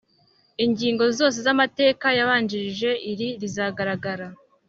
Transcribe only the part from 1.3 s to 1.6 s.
z